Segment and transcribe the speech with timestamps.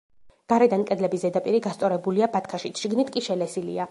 [0.53, 3.89] გარედან კედლების ზედაპირი, გასწორებულია ბათქაშით, შიგნით კი შელესილია.